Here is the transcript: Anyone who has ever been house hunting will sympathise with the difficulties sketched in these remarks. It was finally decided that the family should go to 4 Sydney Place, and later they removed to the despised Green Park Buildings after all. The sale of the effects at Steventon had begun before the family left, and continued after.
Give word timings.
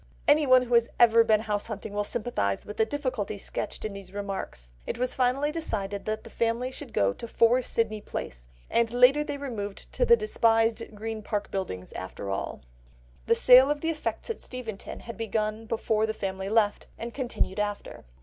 Anyone 0.27 0.63
who 0.63 0.73
has 0.73 0.89
ever 0.99 1.23
been 1.23 1.41
house 1.41 1.67
hunting 1.67 1.93
will 1.93 2.03
sympathise 2.03 2.65
with 2.65 2.77
the 2.77 2.87
difficulties 2.87 3.45
sketched 3.45 3.85
in 3.85 3.93
these 3.93 4.11
remarks. 4.15 4.71
It 4.87 4.97
was 4.97 5.13
finally 5.13 5.51
decided 5.51 6.05
that 6.05 6.23
the 6.23 6.29
family 6.31 6.71
should 6.71 6.91
go 6.91 7.13
to 7.13 7.27
4 7.27 7.61
Sydney 7.61 8.01
Place, 8.01 8.47
and 8.67 8.91
later 8.91 9.23
they 9.23 9.37
removed 9.37 9.93
to 9.93 10.03
the 10.03 10.17
despised 10.17 10.81
Green 10.95 11.21
Park 11.21 11.51
Buildings 11.51 11.93
after 11.93 12.31
all. 12.31 12.61
The 13.27 13.35
sale 13.35 13.69
of 13.69 13.81
the 13.81 13.91
effects 13.91 14.31
at 14.31 14.41
Steventon 14.41 15.01
had 15.01 15.17
begun 15.17 15.67
before 15.67 16.07
the 16.07 16.15
family 16.15 16.49
left, 16.49 16.87
and 16.97 17.13
continued 17.13 17.59
after. 17.59 18.03